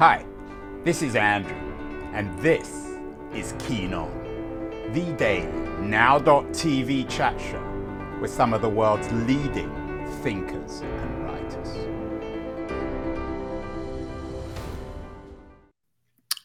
[0.00, 0.24] Hi,
[0.82, 1.54] this is Andrew,
[2.14, 2.96] and this
[3.34, 4.10] is Keen On,
[4.94, 9.68] the daily now.tv chat show with some of the world's leading
[10.22, 11.68] thinkers and writers.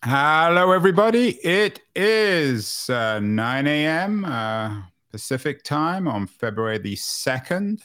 [0.03, 1.39] Hello, everybody.
[1.41, 4.25] It is uh, 9 a.m.
[4.25, 4.81] Uh,
[5.13, 7.79] Pacific time on February the 2nd,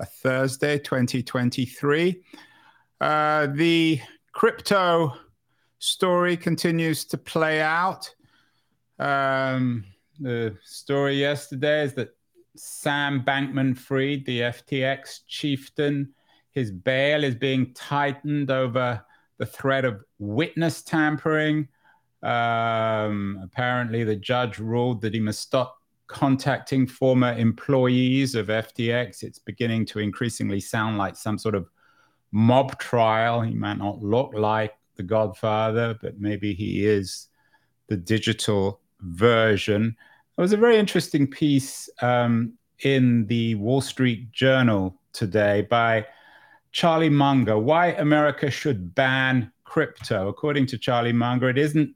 [0.00, 2.22] a Thursday, 2023.
[2.98, 4.00] Uh, the
[4.32, 5.14] crypto
[5.78, 8.12] story continues to play out.
[8.98, 9.84] Um,
[10.20, 12.14] the story yesterday is that
[12.56, 16.12] Sam Bankman Fried, the FTX chieftain,
[16.50, 19.02] his bail is being tightened over
[19.38, 21.66] the threat of witness tampering.
[22.22, 29.22] Um, apparently, the judge ruled that he must stop contacting former employees of FTX.
[29.22, 31.68] It's beginning to increasingly sound like some sort of
[32.32, 33.42] mob trial.
[33.42, 37.28] He might not look like the Godfather, but maybe he is
[37.88, 39.96] the digital version.
[40.36, 46.06] It was a very interesting piece um, in the Wall Street Journal today by
[46.72, 50.28] Charlie Munger Why America Should Ban Crypto.
[50.28, 51.94] According to Charlie Munger, it isn't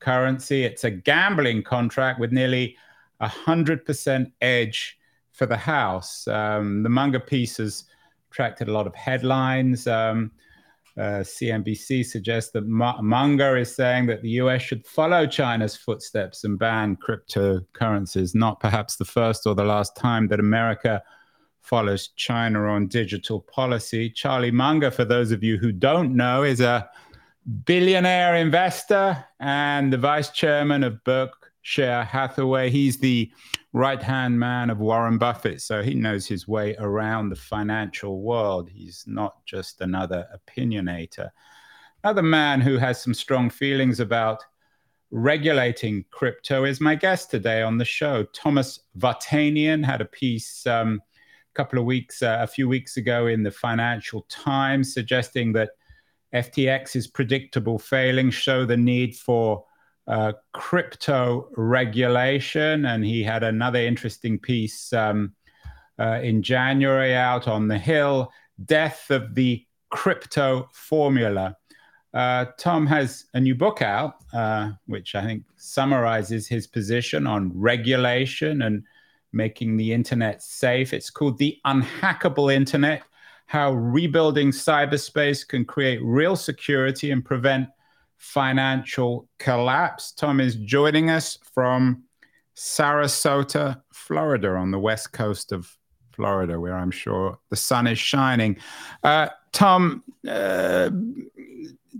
[0.00, 2.76] currency, it's a gambling contract with nearly
[3.22, 4.98] 100% edge
[5.32, 6.28] for the House.
[6.28, 7.84] Um, the Munger piece has
[8.30, 9.86] attracted a lot of headlines.
[9.86, 10.30] Um,
[10.98, 16.58] uh, CNBC suggests that Munger is saying that the US should follow China's footsteps and
[16.58, 21.00] ban cryptocurrencies, not perhaps the first or the last time that America
[21.60, 24.10] follows China on digital policy.
[24.10, 26.88] Charlie Munger, for those of you who don't know, is a
[27.64, 31.02] billionaire investor and the vice chairman of
[31.62, 32.70] Berkshire Hathaway.
[32.70, 33.30] He's the
[33.72, 35.60] right hand man of Warren Buffett.
[35.60, 38.70] So he knows his way around the financial world.
[38.70, 41.30] He's not just another opinionator.
[42.02, 44.42] Another man who has some strong feelings about
[45.10, 48.24] regulating crypto is my guest today on the show.
[48.32, 51.02] Thomas Vartanian had a piece um,
[51.52, 55.70] a couple of weeks, uh, a few weeks ago in the Financial Times suggesting that
[56.34, 59.64] FTX's predictable failings show the need for
[60.08, 65.34] uh, crypto regulation, and he had another interesting piece um,
[65.98, 68.32] uh, in January out on the Hill
[68.64, 71.56] Death of the Crypto Formula.
[72.14, 77.52] Uh, Tom has a new book out, uh, which I think summarizes his position on
[77.54, 78.84] regulation and
[79.32, 80.94] making the internet safe.
[80.94, 83.02] It's called The Unhackable Internet
[83.44, 87.68] How Rebuilding Cyberspace Can Create Real Security and Prevent
[88.18, 90.12] financial collapse.
[90.12, 92.02] Tom is joining us from
[92.56, 95.76] Sarasota, Florida, on the west coast of
[96.12, 98.58] Florida, where I'm sure the sun is shining.
[99.04, 100.90] Uh, Tom, uh,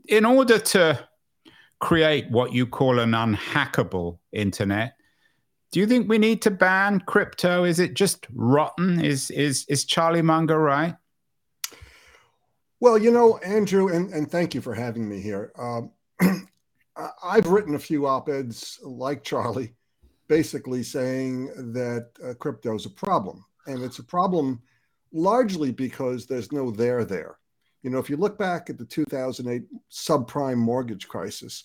[0.09, 1.09] in order to
[1.79, 4.95] create what you call an unhackable internet,
[5.71, 7.63] do you think we need to ban crypto?
[7.63, 9.01] Is it just rotten?
[9.05, 10.97] Is is is Charlie Munger right?
[12.81, 15.53] Well, you know, Andrew, and, and thank you for having me here.
[15.59, 15.91] Um,
[17.23, 19.75] I've written a few op eds like Charlie,
[20.29, 23.45] basically saying that uh, crypto is a problem.
[23.67, 24.61] And it's a problem
[25.13, 27.39] largely because there's no there there.
[27.83, 31.65] You know, if you look back at the 2008 subprime mortgage crisis,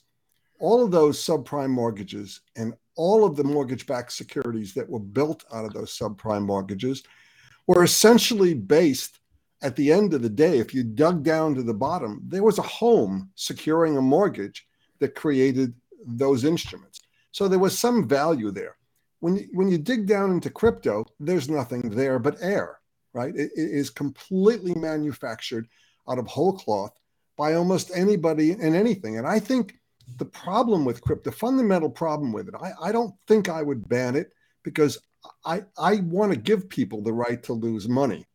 [0.59, 5.44] all of those subprime mortgages and all of the mortgage backed securities that were built
[5.52, 7.03] out of those subprime mortgages
[7.66, 9.20] were essentially based
[9.63, 12.59] at the end of the day, if you dug down to the bottom, there was
[12.59, 14.68] a home securing a mortgage
[15.00, 15.74] that created
[16.06, 17.00] those instruments.
[17.31, 18.75] So there was some value there.
[19.22, 22.79] When you, when you dig down into crypto, there's nothing there but air,
[23.13, 23.34] right?
[23.34, 25.68] it, it is completely manufactured
[26.09, 26.91] out of whole cloth
[27.38, 29.18] by almost anybody and anything.
[29.18, 29.79] And I think
[30.18, 33.88] the problem with crypto, the fundamental problem with it, I, I don't think I would
[33.88, 35.00] ban it because
[35.46, 38.25] I, I want to give people the right to lose money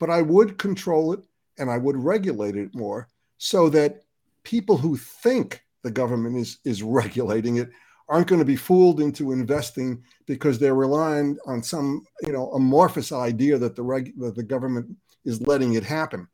[0.00, 1.20] but I would control it
[1.58, 3.08] and I would regulate it more
[3.38, 4.02] so that
[4.42, 7.70] people who think the government is is regulating it
[8.08, 13.12] aren't going to be fooled into investing because they're relying on some you know amorphous
[13.12, 16.26] idea that the reg- that the government is letting it happen.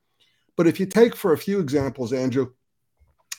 [0.57, 2.53] But if you take for a few examples, Andrew,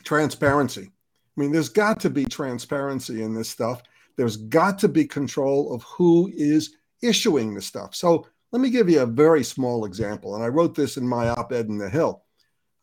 [0.04, 0.92] transparency.
[0.92, 3.84] I mean, there's got to be transparency in this stuff.
[4.18, 7.96] There's got to be control of who is issuing the stuff.
[7.96, 11.30] So let me give you a very small example, and I wrote this in my
[11.30, 12.24] op ed in The Hill.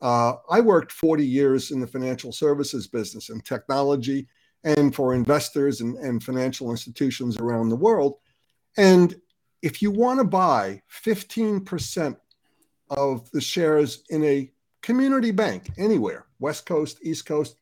[0.00, 4.28] Uh, I worked 40 years in the financial services business and technology
[4.64, 8.16] and for investors and, and financial institutions around the world.
[8.76, 9.14] And
[9.62, 12.16] if you want to buy 15%
[12.90, 14.50] of the shares in a
[14.82, 17.56] community bank anywhere, West Coast, East Coast,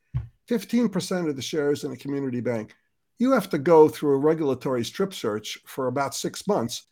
[0.48, 2.74] 15% of the shares in a community bank,
[3.18, 6.88] you have to go through a regulatory strip search for about six months,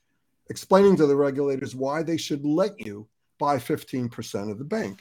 [0.50, 3.08] explaining to the regulators why they should let you
[3.38, 5.00] buy 15% of the bank.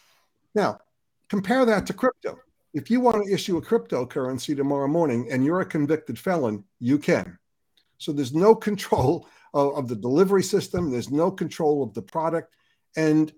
[0.56, 0.80] Now,
[1.28, 2.38] compare that to crypto.
[2.74, 7.00] If you want to issue a cryptocurrency tomorrow morning and you're a convicted felon, you
[7.00, 7.38] can.
[7.98, 12.54] So there's no control of, of the delivery system, there's no control of the product.
[12.95, 13.34] And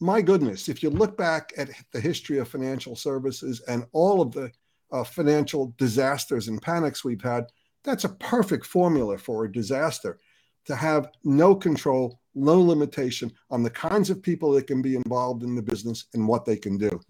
[0.00, 4.32] my goodness, if you look back at the history of financial services and all of
[4.32, 4.50] the
[4.90, 7.44] uh, financial disasters and panics we've had,
[7.84, 10.18] that's a perfect formula for a disaster
[10.64, 15.42] to have no control, no limitation on the kinds of people that can be involved
[15.42, 17.00] in the business and what they can do.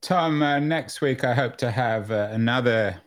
[0.00, 3.00] Tom, uh, next week I hope to have uh, another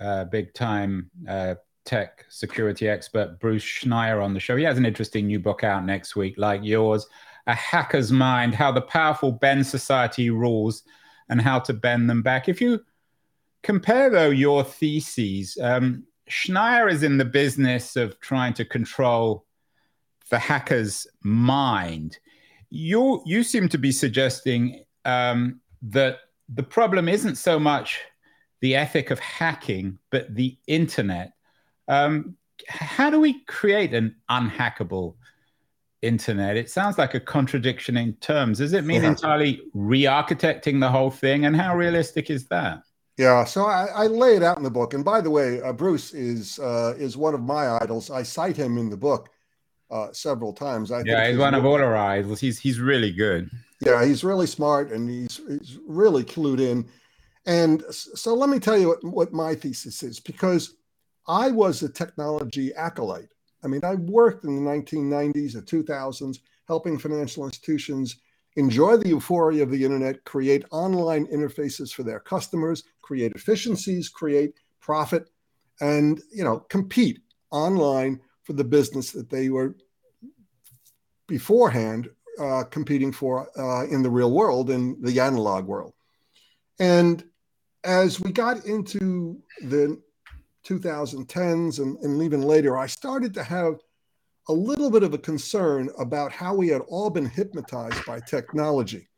[0.00, 1.54] uh, big time uh,
[1.84, 4.56] tech security expert, Bruce Schneier, on the show.
[4.56, 7.06] He has an interesting new book out next week, like yours
[7.46, 10.84] A Hacker's Mind How the Powerful Bend Society Rules
[11.28, 12.48] and How to Bend Them Back.
[12.48, 12.80] If you
[13.62, 19.44] compare, though, your theses, um, Schneier is in the business of trying to control
[20.30, 22.18] the hacker's mind.
[22.70, 28.00] You, you seem to be suggesting um, that the problem isn't so much
[28.60, 31.32] the ethic of hacking, but the internet.
[31.88, 32.36] Um,
[32.68, 35.16] how do we create an unhackable
[36.00, 36.56] internet?
[36.56, 38.58] It sounds like a contradiction in terms.
[38.58, 39.10] Does it mean yeah.
[39.10, 41.44] entirely re-architecting the whole thing?
[41.44, 42.82] And how realistic is that?
[43.22, 44.94] Yeah, so I, I lay it out in the book.
[44.94, 48.10] And by the way, uh, Bruce is uh, is one of my idols.
[48.10, 49.28] I cite him in the book
[49.92, 50.90] uh, several times.
[50.90, 52.40] I yeah, he's one of all our idols.
[52.40, 53.48] He's he's really good.
[53.80, 56.88] Yeah, he's really smart and he's he's really clued in.
[57.46, 60.74] And so let me tell you what, what my thesis is because
[61.28, 63.34] I was a technology acolyte.
[63.62, 68.16] I mean, I worked in the 1990s and 2000s helping financial institutions
[68.56, 74.54] enjoy the euphoria of the internet, create online interfaces for their customers, create efficiencies, create
[74.80, 75.30] profit,
[75.80, 77.20] and you know, compete
[77.50, 79.76] online for the business that they were
[81.26, 82.08] beforehand
[82.38, 85.92] uh, competing for uh, in the real world, in the analog world.
[86.78, 87.24] And
[87.84, 90.00] as we got into the
[90.64, 93.76] 2010s and, and even later, I started to have
[94.48, 99.08] a little bit of a concern about how we had all been hypnotized by technology.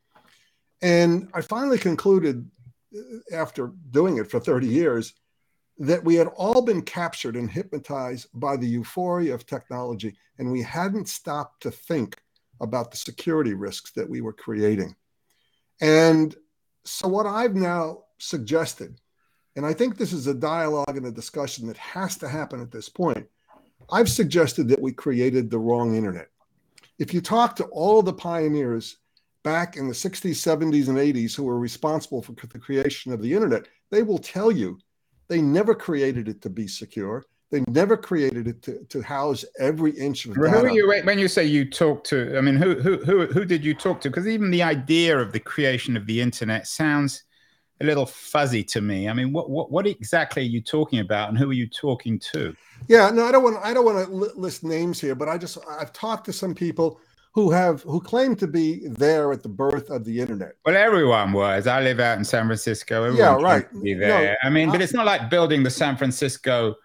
[0.82, 2.48] And I finally concluded,
[2.94, 3.00] uh,
[3.34, 5.14] after doing it for 30 years,
[5.78, 10.62] that we had all been captured and hypnotized by the euphoria of technology, and we
[10.62, 12.20] hadn't stopped to think
[12.60, 14.94] about the security risks that we were creating.
[15.80, 16.34] And
[16.84, 19.00] so, what I've now suggested,
[19.56, 22.70] and I think this is a dialogue and a discussion that has to happen at
[22.70, 23.26] this point,
[23.90, 26.28] I've suggested that we created the wrong internet.
[26.98, 28.96] If you talk to all of the pioneers
[29.42, 33.32] back in the 60s, 70s, and 80s who were responsible for the creation of the
[33.32, 34.78] internet, they will tell you
[35.28, 37.24] they never created it to be secure.
[37.50, 40.68] They never created it to, to house every inch of data.
[40.68, 43.64] Who you, when you say you talk to, I mean, who, who, who, who did
[43.64, 44.10] you talk to?
[44.10, 47.22] Because even the idea of the creation of the internet sounds
[47.80, 49.08] a little fuzzy to me.
[49.08, 52.18] I mean, what, what, what exactly are you talking about and who are you talking
[52.32, 52.54] to?
[52.88, 55.58] Yeah, no, I don't want, I don't want to list names here, but I just,
[55.68, 57.00] I've talked to some people
[57.34, 60.52] who have who claim to be there at the birth of the internet.
[60.64, 61.66] Well, everyone was.
[61.66, 63.04] I live out in San Francisco.
[63.04, 63.82] Everyone yeah, right.
[63.82, 64.36] Be there.
[64.42, 66.76] No, I mean, I, but it's not like building the San Francisco.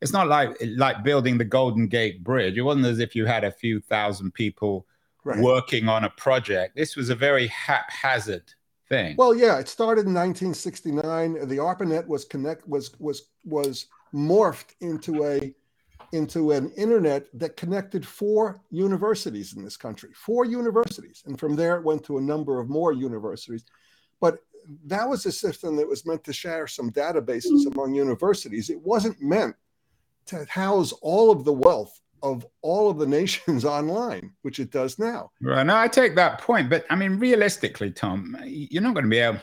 [0.00, 2.56] It's not like like building the Golden Gate Bridge.
[2.56, 4.86] It wasn't as if you had a few thousand people
[5.24, 5.40] right.
[5.40, 6.76] working on a project.
[6.76, 8.54] This was a very haphazard
[8.88, 9.16] thing.
[9.16, 11.48] Well, yeah, it started in 1969.
[11.48, 15.54] The ARPANET was connect was was was morphed into a
[16.12, 21.22] into an internet that connected four universities in this country, four universities.
[21.26, 23.64] And from there, it went to a number of more universities.
[24.20, 24.38] But
[24.86, 27.72] that was a system that was meant to share some databases hmm.
[27.72, 28.70] among universities.
[28.70, 29.56] It wasn't meant
[30.26, 34.98] to house all of the wealth of all of the nations online, which it does
[34.98, 35.30] now.
[35.40, 35.64] Right.
[35.64, 36.70] Now, I take that point.
[36.70, 39.40] But I mean, realistically, Tom, you're not going to be able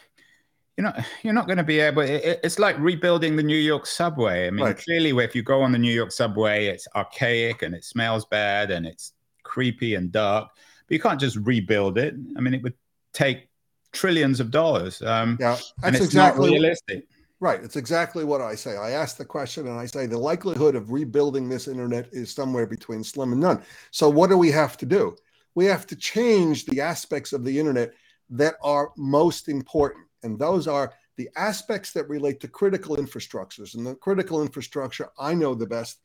[0.77, 3.85] you're not you're not going to be able it, it's like rebuilding the new york
[3.85, 4.77] subway i mean right.
[4.77, 8.71] clearly if you go on the new york subway it's archaic and it smells bad
[8.71, 9.13] and it's
[9.43, 10.49] creepy and dark
[10.87, 12.73] but you can't just rebuild it i mean it would
[13.13, 13.49] take
[13.91, 17.05] trillions of dollars um, yeah that's exactly realistic
[17.39, 20.75] right it's exactly what i say i ask the question and i say the likelihood
[20.75, 23.61] of rebuilding this internet is somewhere between slim and none
[23.91, 25.15] so what do we have to do
[25.55, 27.93] we have to change the aspects of the internet
[28.29, 33.75] that are most important and those are the aspects that relate to critical infrastructures.
[33.75, 35.99] And the critical infrastructure I know the best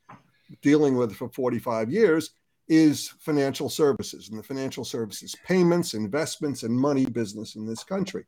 [0.62, 2.30] dealing with for 45 years
[2.68, 8.25] is financial services and the financial services payments, investments, and money business in this country.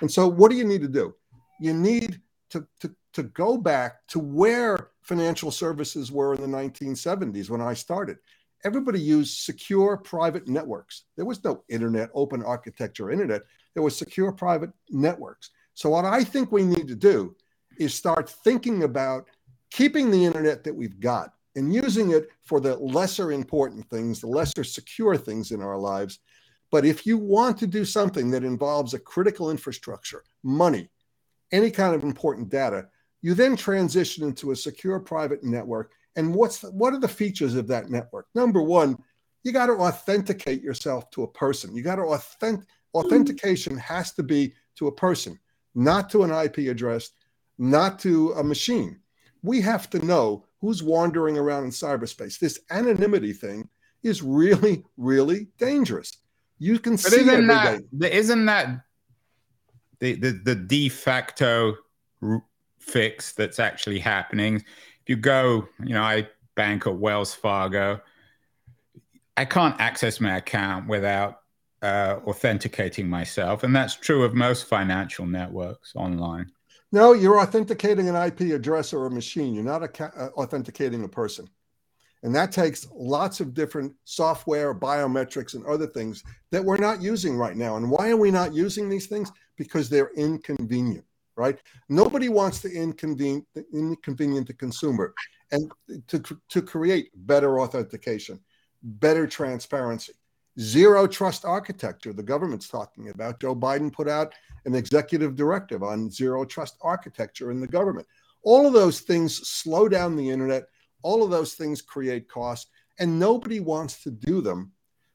[0.00, 1.14] And so, what do you need to do?
[1.60, 2.20] You need
[2.52, 7.74] to, to, to go back to where financial services were in the 1970s when I
[7.74, 8.18] started.
[8.64, 11.04] Everybody used secure private networks.
[11.16, 13.42] There was no internet, open architecture internet.
[13.74, 15.50] There was secure private networks.
[15.74, 17.34] So, what I think we need to do
[17.78, 19.28] is start thinking about
[19.70, 24.26] keeping the internet that we've got and using it for the lesser important things, the
[24.26, 26.20] lesser secure things in our lives.
[26.70, 30.88] But if you want to do something that involves a critical infrastructure, money,
[31.52, 32.88] any kind of important data,
[33.20, 35.92] you then transition into a secure private network.
[36.16, 38.26] And what's the, what are the features of that network?
[38.34, 38.98] Number one,
[39.44, 41.74] you got to authenticate yourself to a person.
[41.74, 45.38] You got to authentic authentication has to be to a person,
[45.74, 47.10] not to an IP address,
[47.58, 49.00] not to a machine.
[49.42, 52.38] We have to know who's wandering around in cyberspace.
[52.38, 53.68] This anonymity thing
[54.02, 56.18] is really, really dangerous.
[56.58, 58.82] You can but see isn't that, isn't that
[60.02, 61.76] the, the, the de facto
[62.78, 64.56] fix that's actually happening?
[64.56, 68.00] If you go, you know, I bank at Wells Fargo.
[69.36, 71.40] I can't access my account without
[71.82, 76.50] uh, authenticating myself, and that's true of most financial networks online.
[76.90, 79.54] No, you're authenticating an IP address or a machine.
[79.54, 81.48] You're not a, uh, authenticating a person.
[82.22, 87.36] And that takes lots of different software, biometrics, and other things that we're not using
[87.36, 87.76] right now.
[87.76, 89.32] And why are we not using these things?
[89.56, 91.04] Because they're inconvenient,
[91.36, 91.58] right?
[91.88, 95.14] Nobody wants to inconvenience, inconvenient the consumer
[95.52, 95.70] and
[96.08, 98.40] to, to create better authentication,
[98.82, 100.14] better transparency.
[100.58, 103.40] Zero trust architecture, the government's talking about.
[103.40, 108.06] Joe Biden put out an executive directive on zero trust architecture in the government.
[108.42, 110.64] All of those things slow down the internet.
[111.02, 114.72] All of those things create costs, and nobody wants to do them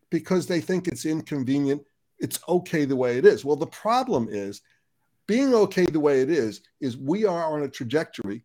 [0.10, 1.84] because they think it's inconvenient.
[2.19, 3.45] It's okay the way it is.
[3.45, 4.62] Well, the problem is
[5.27, 8.43] being okay the way it is, is we are on a trajectory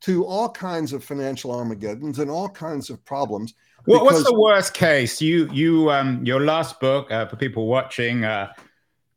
[0.00, 3.54] to all kinds of financial armageddons and all kinds of problems
[3.84, 5.20] what, what's the worst case?
[5.20, 8.24] You, you, um, your last book uh, for people watching.
[8.24, 8.52] Uh,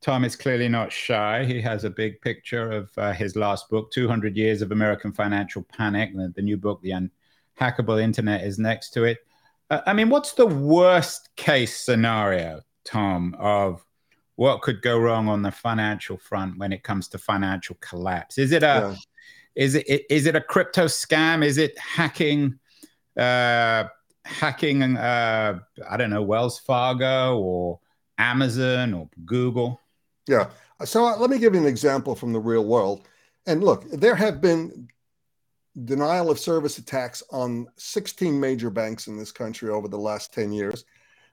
[0.01, 1.45] Tom is clearly not shy.
[1.45, 5.63] He has a big picture of uh, his last book, 200 Years of American Financial
[5.63, 6.13] Panic.
[6.15, 7.09] The, the new book, The
[7.59, 9.19] Unhackable Internet, is next to it.
[9.69, 13.85] Uh, I mean, what's the worst case scenario, Tom, of
[14.38, 18.38] what could go wrong on the financial front when it comes to financial collapse?
[18.38, 18.96] Is it a,
[19.56, 19.63] yeah.
[19.63, 21.44] is it, is it a crypto scam?
[21.44, 22.58] Is it hacking?
[23.17, 23.86] Uh,
[24.25, 27.79] hacking, uh, I don't know, Wells Fargo or
[28.17, 29.79] Amazon or Google?
[30.27, 30.50] Yeah.
[30.86, 33.08] So uh, let me give you an example from the real world.
[33.48, 34.88] And look, there have been
[35.86, 40.51] denial of service attacks on 16 major banks in this country over the last 10
[40.51, 40.86] years.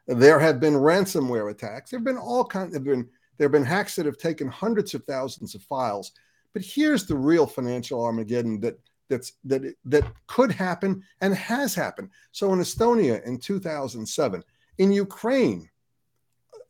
[0.07, 1.91] There have been ransomware attacks.
[1.91, 2.75] There have been all kinds.
[2.75, 3.09] Of been
[3.39, 6.13] there have been hacks that have taken hundreds of thousands of files.
[6.53, 12.11] But here's the real financial Armageddon that that's that that could happen and has happened.
[12.33, 14.43] So in Estonia in 2007,
[14.79, 15.69] in Ukraine,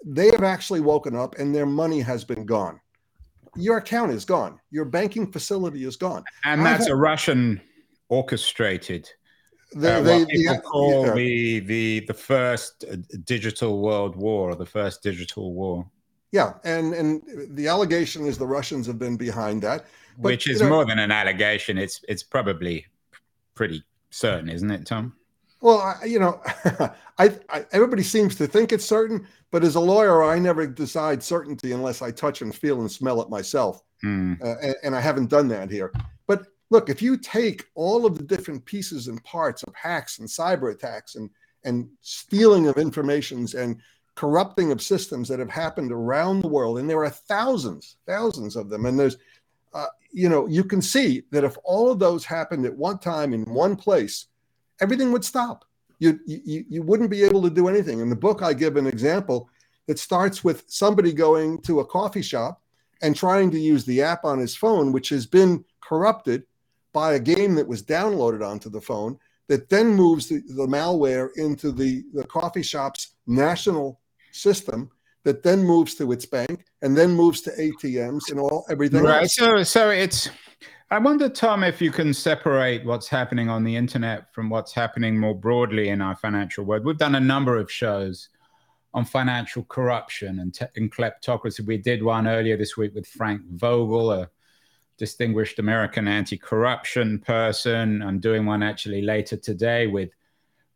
[0.05, 2.81] they have actually woken up and their money has been gone.
[3.57, 4.61] Your account is gone.
[4.71, 6.25] Your banking facility is gone.
[6.45, 7.61] And that's a Russian
[8.09, 9.09] orchestrated.
[9.75, 11.15] The, uh, they, what people the, call yeah.
[11.15, 12.85] the, the the first
[13.25, 15.87] digital world war, or the first digital war.
[16.31, 17.23] Yeah, and and
[17.57, 19.87] the allegation is the Russians have been behind that.
[20.17, 21.77] But, Which is you know, more than an allegation.
[21.77, 22.87] It's it's probably
[23.55, 25.15] pretty certain, isn't it, Tom?
[25.61, 26.41] Well, I, you know,
[27.19, 31.23] I, I, everybody seems to think it's certain, but as a lawyer, I never decide
[31.23, 34.41] certainty unless I touch and feel and smell it myself, mm.
[34.43, 35.91] uh, and, and I haven't done that here.
[36.27, 40.29] But look, if you take all of the different pieces and parts of hacks and
[40.29, 41.31] cyber attacks and
[41.65, 43.81] and stealing of informations and
[44.15, 48.69] corrupting of systems that have happened around the world, and there are thousands, thousands of
[48.69, 49.17] them, and there's
[49.75, 53.35] uh, you know, you can see that if all of those happened at one time
[53.35, 54.29] in one place,
[54.81, 55.65] everything would stop.
[55.99, 58.01] You, you, you wouldn't be able to do anything.
[58.01, 59.49] In the book, I give an example
[59.87, 62.63] that starts with somebody going to a coffee shop
[63.03, 66.45] and trying to use the app on his phone, which has been corrupted
[66.95, 71.29] by a game that was downloaded onto the phone, that then moves the, the malware
[71.37, 74.01] into the, the coffee shop's national
[74.33, 74.91] system
[75.25, 79.03] that then moves to its bank and then moves to ATMs and all everything.
[79.03, 79.23] Right.
[79.23, 79.35] Else.
[79.35, 80.31] So so it's
[80.91, 85.19] I wonder, Tom, if you can separate what's happening on the internet from what's happening
[85.19, 86.85] more broadly in our financial world.
[86.85, 88.29] We've done a number of shows
[88.93, 91.67] on financial corruption and, te- and kleptocracy.
[91.67, 94.31] We did one earlier this week with Frank Vogl, a
[94.97, 98.03] distinguished American anti-corruption person.
[98.03, 100.11] I'm doing one actually later today with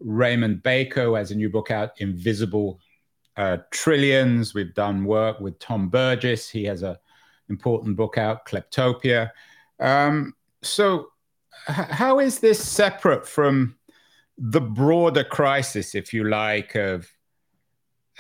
[0.00, 2.80] Raymond Baker has a new book out, Invisible
[3.37, 4.54] uh, Trillions.
[4.54, 6.50] We've done work with Tom Burgis.
[6.50, 6.98] He has a
[7.48, 9.30] important book out, Kleptopia.
[9.80, 11.08] Um, so,
[11.68, 13.76] h- how is this separate from
[14.37, 17.08] the broader crisis, if you like, of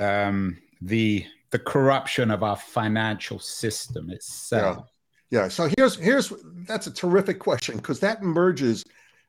[0.00, 4.78] um, the the corruption of our financial system itself?
[4.78, 4.97] Yeah.
[5.30, 5.48] Yeah.
[5.48, 6.32] So here's here's
[6.66, 8.84] that's a terrific question because that merges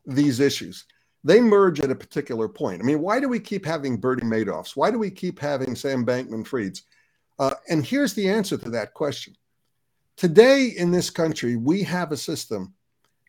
[0.05, 0.85] these issues.
[1.23, 2.81] They merge at a particular point.
[2.81, 4.75] I mean, why do we keep having Bernie Madoffs?
[4.75, 6.83] Why do we keep having Sam Bankman Frieds?
[7.37, 9.35] Uh, and here's the answer to that question.
[10.15, 12.73] Today in this country, we have a system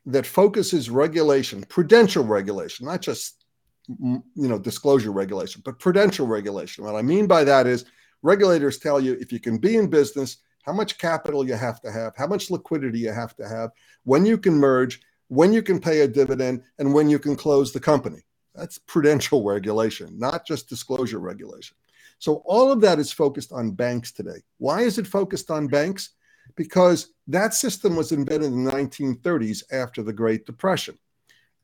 [0.06, 3.44] that focuses regulation, prudential regulation, not just
[3.88, 6.84] you know disclosure regulation, but prudential regulation.
[6.84, 7.84] What I mean by that is
[8.22, 11.90] regulators tell you if you can be in business, how much capital you have to
[11.90, 13.70] have, how much liquidity you have to have,
[14.04, 17.72] when you can merge, when you can pay a dividend, and when you can close
[17.72, 18.20] the company.
[18.54, 21.76] That's prudential regulation, not just disclosure regulation.
[22.18, 24.42] So all of that is focused on banks today.
[24.58, 26.10] Why is it focused on banks?
[26.54, 30.98] Because that system was invented in the 1930s after the Great Depression.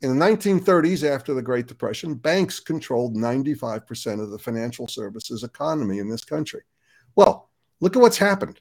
[0.02, 5.98] In the 1930s, after the Great Depression, banks controlled 95% of the financial services economy
[5.98, 6.62] in this country.
[7.16, 7.50] Well,
[7.80, 8.60] look at what's happened.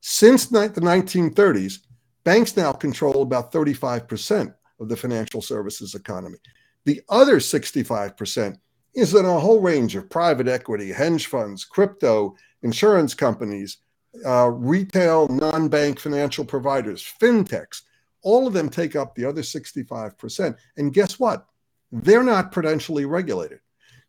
[0.00, 1.78] Since the 1930s,
[2.24, 6.38] banks now control about 35% of the financial services economy.
[6.84, 8.58] The other 65%
[8.94, 13.78] is in a whole range of private equity, hedge funds, crypto, insurance companies,
[14.24, 17.82] uh, retail, non bank financial providers, fintechs,
[18.22, 20.56] all of them take up the other 65%.
[20.76, 21.46] And guess what?
[21.92, 23.60] They're not prudentially regulated.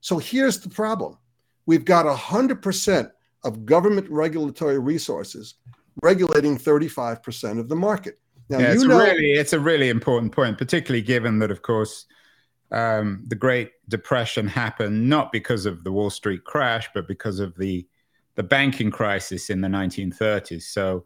[0.02, 1.18] So here's the problem
[1.66, 3.12] we've got 100%
[3.44, 5.56] of government regulatory resources
[6.02, 8.20] regulating 35% of the market.
[8.50, 12.06] Now, yeah, it's know, really it's a really important point, particularly given that, of course,
[12.72, 17.56] um, the Great Depression happened not because of the Wall Street crash, but because of
[17.58, 17.86] the
[18.36, 20.62] the banking crisis in the 1930s.
[20.62, 21.06] So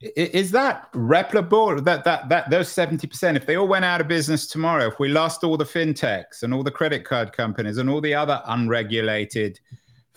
[0.00, 1.84] is that replicable?
[1.84, 4.98] That that that those seventy percent, if they all went out of business tomorrow, if
[4.98, 8.42] we lost all the fintechs and all the credit card companies and all the other
[8.46, 9.60] unregulated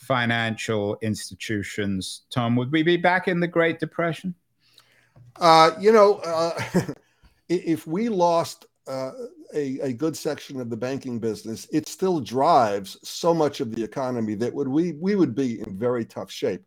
[0.04, 4.36] financial institutions, Tom, would we be back in the Great Depression?
[5.40, 6.60] Uh, you know, uh,
[7.50, 9.12] if we lost uh,
[9.54, 13.84] a, a good section of the banking business, it still drives so much of the
[13.84, 16.64] economy that would we we would be in very tough shape.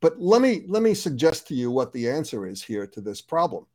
[0.00, 3.20] But let me let me suggest to you what the answer is here to this
[3.20, 3.66] problem.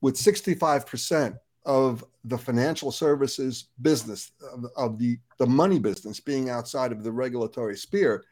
[0.00, 6.92] With 65% of the financial services business of, of the, the money business being outside
[6.92, 8.24] of the regulatory sphere,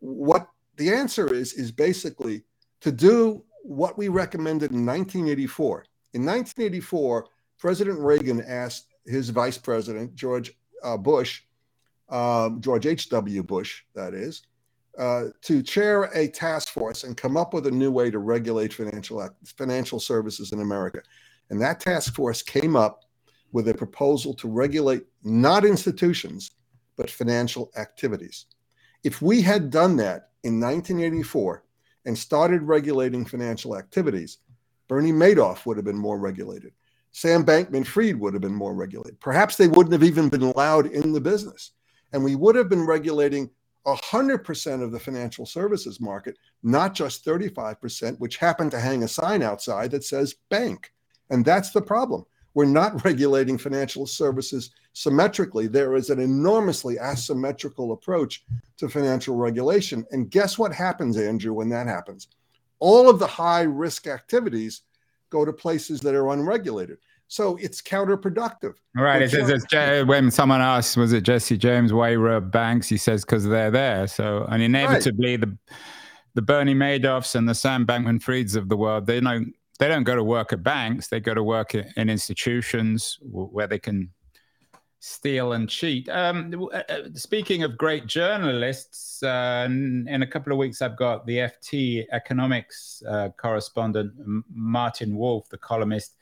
[0.00, 2.44] what the answer is is basically
[2.80, 5.84] to do what we recommended in 1984.
[6.14, 7.26] In 1984,
[7.58, 11.42] President Reagan asked his vice president, George uh, Bush,
[12.08, 13.42] um, George H.W.
[13.42, 14.42] Bush, that is,
[14.98, 18.72] uh, to chair a task force and come up with a new way to regulate
[18.72, 21.02] financial financial services in America.
[21.50, 23.04] And that task force came up
[23.52, 26.52] with a proposal to regulate not institutions,
[26.96, 28.46] but financial activities.
[29.06, 31.62] If we had done that in 1984
[32.06, 34.38] and started regulating financial activities,
[34.88, 36.72] Bernie Madoff would have been more regulated.
[37.12, 39.20] Sam Bankman Fried would have been more regulated.
[39.20, 41.70] Perhaps they wouldn't have even been allowed in the business.
[42.12, 43.48] And we would have been regulating
[43.86, 49.40] 100% of the financial services market, not just 35%, which happened to hang a sign
[49.40, 50.92] outside that says bank.
[51.30, 52.26] And that's the problem.
[52.56, 55.66] We're not regulating financial services symmetrically.
[55.66, 58.44] There is an enormously asymmetrical approach
[58.78, 60.06] to financial regulation.
[60.10, 62.28] And guess what happens, Andrew, when that happens?
[62.78, 64.80] All of the high risk activities
[65.28, 66.96] go to places that are unregulated.
[67.28, 68.74] So it's counterproductive.
[68.94, 69.22] Right.
[69.22, 72.88] It's, when someone asks, was it Jesse James why robbed banks?
[72.88, 74.06] He says because they're there.
[74.06, 75.40] So and inevitably right.
[75.40, 75.58] the
[76.34, 80.04] the Bernie Madoffs and the Sam Bankman Frieds of the world, they don't they don't
[80.04, 81.08] go to work at banks.
[81.08, 84.10] They go to work in institutions where they can
[84.98, 86.08] steal and cheat.
[86.08, 91.26] Um, uh, uh, speaking of great journalists, uh, in a couple of weeks, I've got
[91.26, 94.12] the FT economics uh, correspondent
[94.50, 96.16] Martin Wolf, the columnist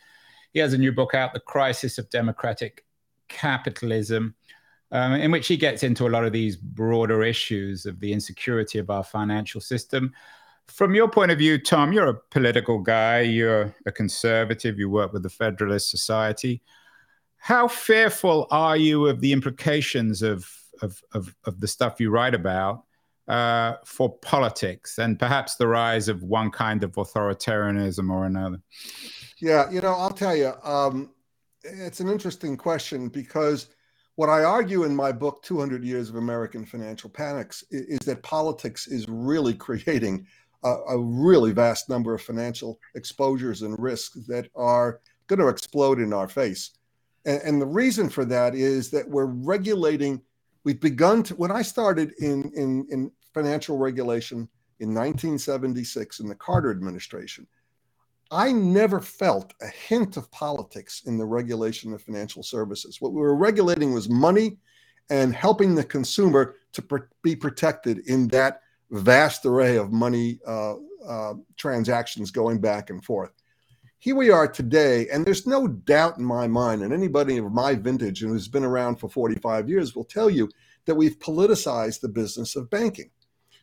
[0.55, 2.85] he has a new book out, The Crisis of Democratic
[3.29, 4.37] Capitalism,
[4.93, 8.79] um, in which he gets into a lot of these broader issues of the insecurity
[8.79, 10.13] of our financial system.
[10.69, 15.13] From your point of view, Tom, you're a political guy, you're a conservative, you work
[15.13, 16.63] with the Federalist Society.
[17.37, 20.51] How fearful are you of the implications of,
[20.83, 22.85] of, of, of the stuff you write about
[23.29, 28.61] uh, for politics and perhaps the rise of one kind of authoritarianism or another?
[29.41, 31.11] Yeah, you know, I'll tell you, um,
[31.63, 33.69] it's an interesting question because
[34.17, 38.23] What I argue in my book, 200 Years of American Financial Panics, is, is that
[38.23, 40.27] politics is really creating
[40.65, 46.01] a, a, really vast number of financial exposures and risks that are going to explode
[46.01, 46.71] in our face.
[47.25, 50.23] And, and the reason for that is that we're regulating.
[50.65, 54.49] We've begun to, when I started in, in, in financial regulation
[54.81, 57.47] in 1976 in the Carter administration,
[58.31, 63.01] I never felt a hint of politics in the regulation of financial services.
[63.01, 64.57] What we were regulating was money
[65.11, 68.61] and helping the consumer to pr- be protected in that
[69.01, 70.75] vast array of money uh,
[71.07, 73.33] uh, transactions going back and forth.
[73.99, 77.75] Here we are today, and there's no doubt in my mind, and anybody of my
[77.75, 80.51] vintage and who's been around for 45 years will tell you
[80.85, 83.11] that we've politicized the business of banking.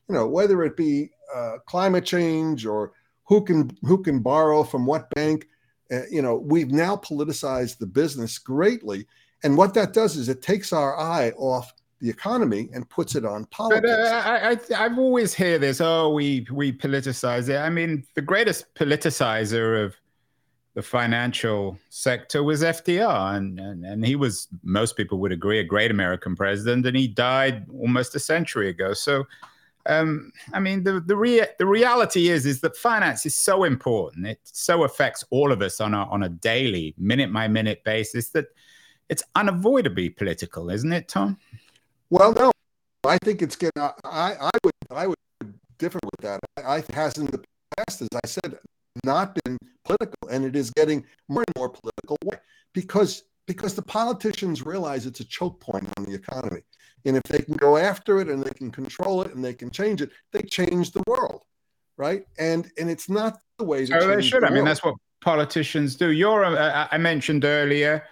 [0.09, 2.93] You know, whether it be uh, climate change or
[3.25, 5.47] who can who can borrow from what bank.
[5.91, 9.07] Uh, you know, we've now politicized the business greatly,
[9.43, 13.25] and what that does is it takes our eye off the economy and puts it
[13.25, 13.87] on politics.
[13.87, 15.79] But, uh, I, I, have always hear this.
[15.79, 17.57] Oh, we we politicize it.
[17.57, 19.95] I mean, the greatest politicizer of
[20.73, 25.63] the financial sector was FDR, and, and and he was most people would agree a
[25.63, 28.93] great American president, and he died almost a century ago.
[28.93, 29.25] So
[29.85, 34.27] um, I mean, the the, rea- the reality is is that finance is so important.
[34.27, 38.29] It so affects all of us on a on a daily, minute by minute basis
[38.29, 38.47] that
[39.09, 41.37] it's unavoidably political, isn't it, Tom?
[42.11, 42.51] Well, no,
[43.07, 43.81] I think it's getting.
[43.81, 45.17] I I would I would
[45.79, 46.41] differ with that.
[46.57, 47.41] I, I has in the
[47.77, 48.59] past, as I said,
[49.05, 52.17] not been political, and it is getting more and more political
[52.73, 56.61] because because the politicians realize it's a choke point on the economy.
[57.05, 59.71] And if they can go after it and they can control it and they can
[59.71, 61.43] change it, they change the world,
[61.97, 62.25] right?
[62.37, 63.85] And and it's not the way.
[63.85, 64.43] To oh, they should.
[64.43, 66.11] The I mean, that's what politicians do.
[66.11, 66.43] You're.
[66.43, 68.03] Uh, I mentioned earlier.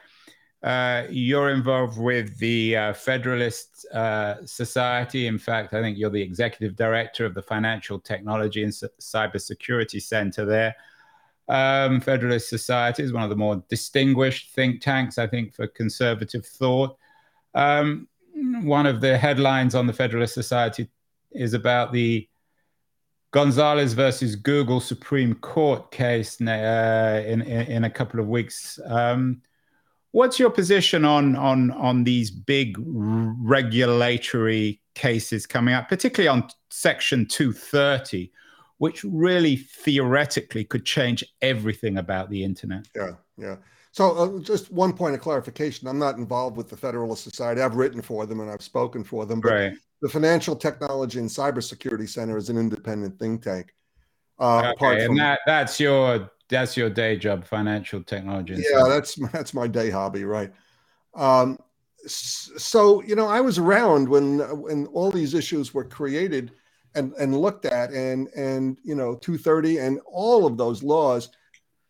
[0.61, 5.27] Uh, you're involved with the uh, Federalist uh, Society.
[5.27, 10.45] In fact, I think you're the executive director of the Financial Technology and Cybersecurity Center
[10.45, 10.75] there.
[11.47, 16.45] Um, Federalist Society is one of the more distinguished think tanks, I think, for conservative
[16.45, 16.97] thought.
[17.55, 20.89] Um, one of the headlines on the Federalist Society
[21.31, 22.27] is about the
[23.31, 28.79] Gonzalez versus Google Supreme Court case uh, in, in, in a couple of weeks.
[28.85, 29.41] Um,
[30.11, 37.25] what's your position on on on these big regulatory cases coming up, particularly on Section
[37.25, 38.31] 230,
[38.77, 42.87] which really theoretically could change everything about the internet?
[42.95, 43.55] Yeah, yeah.
[43.91, 47.61] So, uh, just one point of clarification: I'm not involved with the Federalist Society.
[47.61, 49.41] I've written for them and I've spoken for them.
[49.41, 49.73] But right.
[50.01, 53.73] the Financial Technology and Cybersecurity Center is an independent think tank.
[54.37, 58.55] Uh, okay, and that that's your that's your day job, financial technology.
[58.57, 60.51] Yeah, that's that's my day hobby, right?
[61.15, 61.59] Um,
[62.07, 66.51] so you know, I was around when when all these issues were created
[66.95, 71.29] and and looked at, and and you know, 230 and all of those laws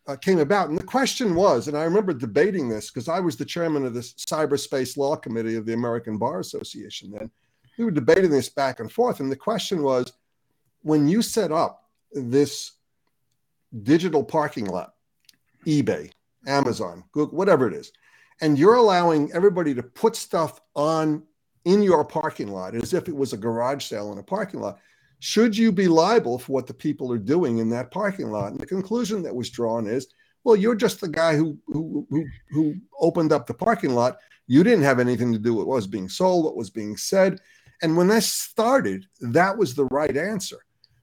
[0.06, 0.68] uh, came about.
[0.68, 3.94] And the question was, and I remember debating this because I was the chairman of
[3.94, 7.30] the Cyberspace Law Committee of the American Bar Association then.
[7.78, 9.20] We were debating this back and forth.
[9.20, 10.12] And the question was
[10.82, 12.72] when you set up this
[13.82, 14.94] digital parking lot,
[15.66, 16.10] eBay,
[16.46, 17.92] Amazon, Google, whatever it is,
[18.40, 21.22] and you're allowing everybody to put stuff on
[21.64, 24.78] in your parking lot as if it was a garage sale in a parking lot
[25.20, 28.52] should you be liable for what the people are doing in that parking lot?
[28.52, 30.08] And the conclusion that was drawn is,
[30.44, 34.16] well, you're just the guy who who who, who opened up the parking lot.
[34.46, 37.38] You didn't have anything to do with what was being sold, what was being said.
[37.82, 40.56] And when that started, that was the right answer.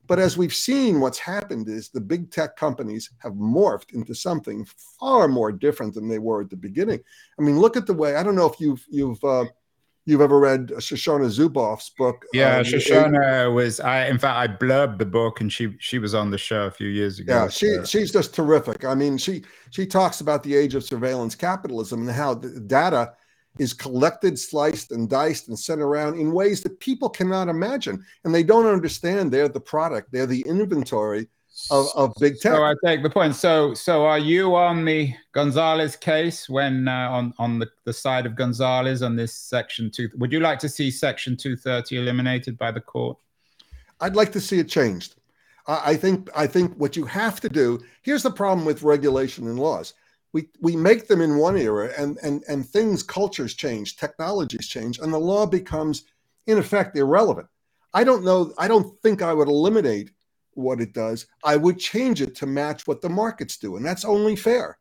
[0.07, 4.65] But as we've seen, what's happened is the big tech companies have morphed into something
[4.99, 6.99] far more different than they were at the beginning.
[7.37, 8.15] I mean, look at the way.
[8.15, 9.45] I don't know if you've you've uh,
[10.05, 12.25] you've ever read Shoshana Zuboff's book.
[12.33, 16.15] Yeah, um, Shoshana was I in fact I blurbed the book and she she was
[16.15, 17.33] on the show a few years ago.
[17.33, 18.85] Yeah, she she's just terrific.
[18.85, 23.13] I mean, she she talks about the age of surveillance capitalism and how the data
[23.59, 28.03] is collected, sliced and diced and sent around in ways that people cannot imagine.
[28.23, 31.27] And they don't understand they're the product, they're the inventory
[31.71, 32.53] of, of big tech.
[32.53, 33.35] So I take the point.
[33.35, 38.25] So so are you on the Gonzalez case when uh, on on the, the side
[38.25, 40.09] of Gonzalez on this section two?
[40.17, 43.17] Would you like to see section two thirty eliminated by the court?
[43.99, 45.15] I'd like to see it changed.
[45.65, 47.83] I, I think I think what you have to do.
[48.03, 49.95] Here's the problem with regulation and laws.
[50.33, 54.99] We, we make them in one era and, and, and things, cultures change, technologies change,
[54.99, 56.03] and the law becomes,
[56.47, 57.47] in effect, irrelevant.
[57.93, 58.53] I don't know.
[58.57, 60.11] I don't think I would eliminate
[60.57, 63.77] what it does, I would change it to match what the markets do.
[63.77, 64.77] And that's only fair.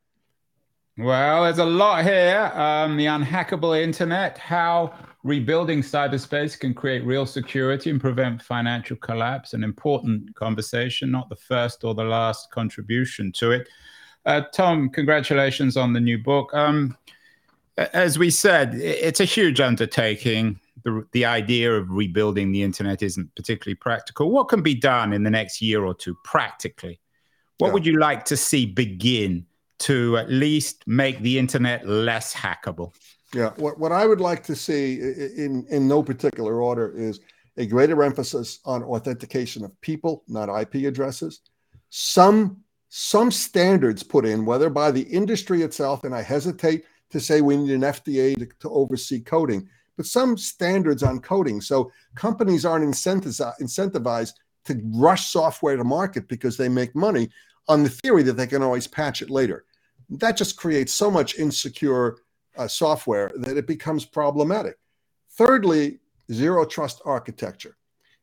[0.99, 2.51] Well, there's a lot here.
[2.55, 9.53] Um, the unhackable internet, how rebuilding cyberspace can create real security and prevent financial collapse.
[9.53, 13.69] An important conversation, not the first or the last contribution to it.
[14.27, 16.53] Uh, Tom, congratulations on the new book.
[16.53, 16.99] Um,
[17.79, 20.59] as we said, it's a huge undertaking.
[20.83, 24.31] The, the idea of rebuilding the internet isn't particularly practical.
[24.31, 27.01] What can be done in the next year or two practically?
[27.59, 27.73] What yeah.
[27.75, 29.47] would you like to see begin
[29.79, 32.95] to at least make the internet less hackable?
[33.33, 37.21] Yeah, what, what I would like to see in, in no particular order is
[37.57, 41.41] a greater emphasis on authentication of people, not IP addresses.
[41.91, 47.41] Some some standards put in, whether by the industry itself, and I hesitate to say
[47.41, 51.61] we need an FDA to, to oversee coding, but some standards on coding.
[51.61, 54.33] So companies aren't incentivized
[54.65, 57.31] to rush software to market because they make money
[57.69, 59.65] on the theory that they can always patch it later.
[60.09, 62.19] That just creates so much insecure
[62.57, 64.79] uh, software that it becomes problematic.
[65.33, 65.99] Thirdly,
[66.33, 67.77] zero trust architecture.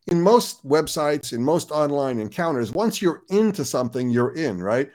[0.08, 4.90] In most websites, in most online encounters, once you're into something, you're in, right?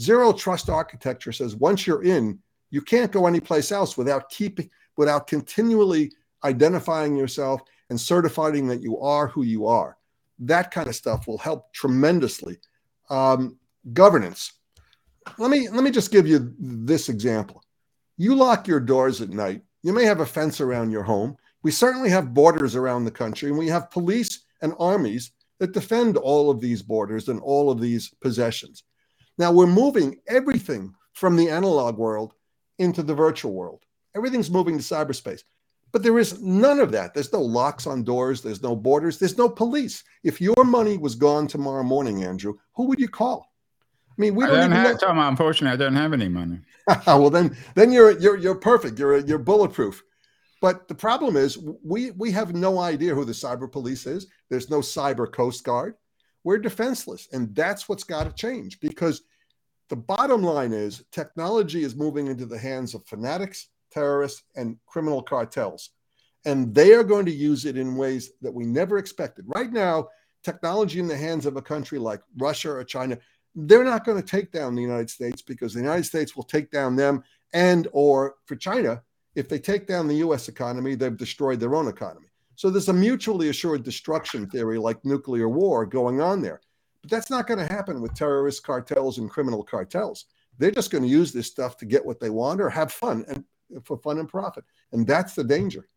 [0.00, 2.38] Zero trust architecture says once you're in,
[2.70, 6.12] you can't go anyplace else without keeping, without continually
[6.44, 9.96] identifying yourself and certifying that you are who you are.
[10.38, 12.58] That kind of stuff will help tremendously.
[13.10, 13.58] Um,
[13.92, 14.52] governance.
[15.38, 17.62] Let me let me just give you this example.
[18.16, 19.62] You lock your doors at night.
[19.82, 21.36] You may have a fence around your home.
[21.62, 26.16] We certainly have borders around the country, and we have police and armies that defend
[26.16, 28.84] all of these borders and all of these possessions.
[29.38, 32.34] Now we're moving everything from the analog world
[32.78, 33.84] into the virtual world.
[34.16, 35.42] Everything's moving to cyberspace.
[35.92, 37.12] But there is none of that.
[37.12, 38.40] There's no locks on doors.
[38.40, 39.18] There's no borders.
[39.18, 40.02] There's no police.
[40.24, 43.52] If your money was gone tomorrow morning, Andrew, who would you call?
[44.10, 46.60] I mean, we don't, don't have, Tom, unfortunately, I don't have any money.
[47.06, 48.98] well, then, then you're you're you're perfect.
[48.98, 50.02] You're you're bulletproof.
[50.62, 54.28] But the problem is, we we have no idea who the cyber police is.
[54.48, 55.96] There's no cyber coast guard.
[56.44, 58.78] We're defenseless, and that's what's got to change.
[58.78, 59.22] Because
[59.90, 65.20] the bottom line is, technology is moving into the hands of fanatics, terrorists, and criminal
[65.20, 65.90] cartels,
[66.44, 69.44] and they are going to use it in ways that we never expected.
[69.48, 70.08] Right now,
[70.44, 73.18] technology in the hands of a country like Russia or China
[73.54, 76.70] they're not going to take down the United States because the United States will take
[76.70, 77.22] down them
[77.52, 79.02] and or for China,
[79.34, 82.28] if they take down the US economy, they've destroyed their own economy.
[82.56, 86.60] So there's a mutually assured destruction theory like nuclear war going on there.
[87.00, 90.26] But that's not going to happen with terrorist cartels and criminal cartels.
[90.58, 93.24] They're just going to use this stuff to get what they want or have fun
[93.28, 93.44] and
[93.84, 94.64] for fun and profit.
[94.92, 95.88] And that's the danger.